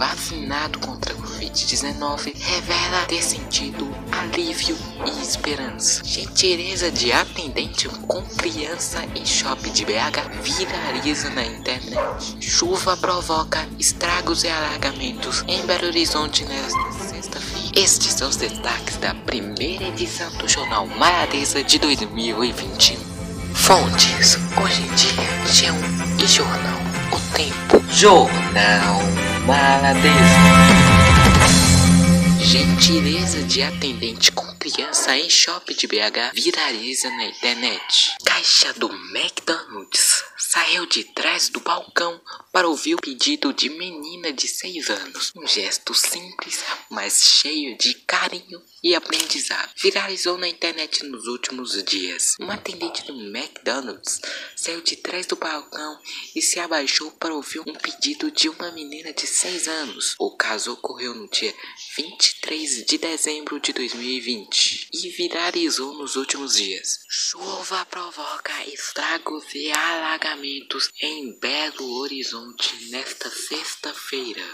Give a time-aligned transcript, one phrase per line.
[0.00, 4.74] vacinado contra a Covid-19 revela ter sentido alívio
[5.04, 6.02] e esperança.
[6.02, 12.34] Gentileza de atendente com criança em shopping de BH viraliza na internet.
[12.40, 17.70] Chuva provoca estragos e alagamentos em Belo Horizonte nesta sexta-feira.
[17.76, 22.96] Estes são os destaques da primeira edição do Jornal Maradeza de 2021.
[23.52, 26.80] Fontes: Hoje em dia, G1 e Jornal
[27.12, 27.84] O Tempo.
[27.92, 29.19] Jornal
[32.40, 38.14] Gentileza de atendente com criança em shopping de BH viraliza na internet.
[38.24, 40.09] Caixa do McDonald's
[40.50, 42.20] saiu de trás do balcão
[42.52, 45.32] para ouvir o pedido de menina de 6 anos.
[45.36, 49.70] Um gesto simples, mas cheio de carinho e aprendizado.
[49.80, 52.34] Viralizou na internet nos últimos dias.
[52.40, 54.20] Uma atendente do McDonald's
[54.56, 56.00] saiu de trás do balcão
[56.34, 60.16] e se abaixou para ouvir um pedido de uma menina de 6 anos.
[60.18, 61.54] O caso ocorreu no dia
[61.96, 67.00] 23 de dezembro de 2020 e viralizou nos últimos dias.
[67.08, 74.44] Chuva provoca estragos e alagamentos em Belo Horizonte nesta sexta-feira.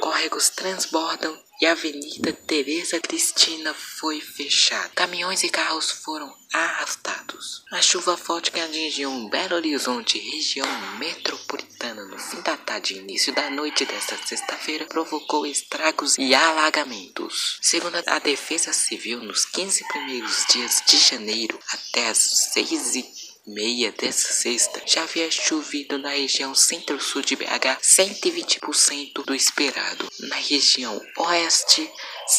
[0.00, 4.90] Córregos transbordam e a Avenida Teresa Cristina foi fechada.
[4.94, 7.64] Caminhões e carros foram arrastados.
[7.72, 10.66] A chuva forte que atingiu Belo Horizonte, região
[10.98, 17.60] metropolitana, no fim da tarde e início da noite desta sexta-feira, provocou estragos e alagamentos.
[17.62, 22.18] Segundo a Defesa Civil, nos 15 primeiros dias de janeiro até as
[22.52, 23.06] 6 e
[23.46, 30.06] meia dessa sexta, já havia chovido na região centro-sul de BH 120% do esperado.
[30.20, 31.90] Na região oeste,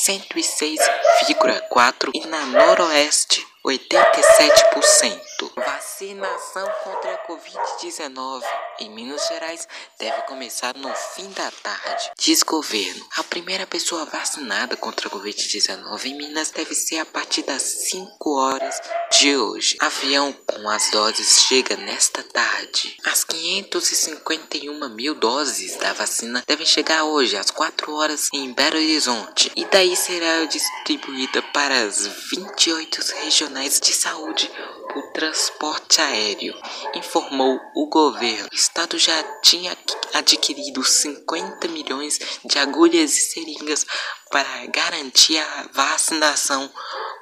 [0.06, 5.30] 106,4% e na noroeste, 87%.
[5.56, 8.42] Vacinação contra a Covid-19
[8.80, 9.68] em Minas Gerais
[10.00, 12.12] deve começar no fim da tarde.
[12.18, 13.06] Diz governo.
[13.18, 18.30] A primeira pessoa vacinada contra a Covid-19 em Minas deve ser a partir das 5
[18.38, 18.82] horas
[19.20, 19.78] de hoje.
[19.80, 22.98] Avião com as doses chega nesta tarde.
[23.06, 29.52] As 551 mil doses da vacina devem chegar hoje às 4 horas em Belo Horizonte
[29.56, 34.50] e daí será distribuída para as 28 regionais de saúde
[34.94, 36.56] por transporte aéreo,
[36.96, 38.48] informou o governo.
[38.52, 39.78] O estado já tinha
[40.14, 43.86] adquirido 50 milhões de agulhas e seringas
[44.32, 46.72] para garantir a vacinação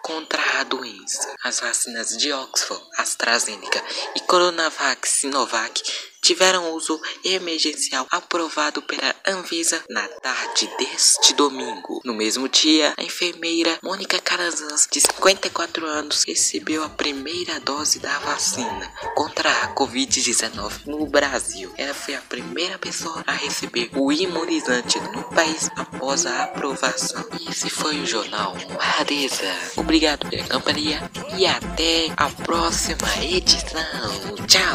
[0.04, 1.36] contra a doença.
[1.44, 3.84] As vacinas de Oxford, AstraZeneca
[4.16, 5.82] e Coronavac Sinovac
[6.28, 12.02] tiveram uso emergencial aprovado pela Anvisa na tarde deste domingo.
[12.04, 18.20] No mesmo dia, a enfermeira Mônica Carazans, de 54 anos, recebeu a primeira dose da
[18.20, 21.72] vacina contra a Covid-19 no Brasil.
[21.78, 27.26] Ela foi a primeira pessoa a receber o imunizante no país após a aprovação.
[27.50, 29.56] Esse foi o jornal Marisa.
[29.78, 34.36] Obrigado pela companhia e até a próxima edição.
[34.46, 34.67] Tchau!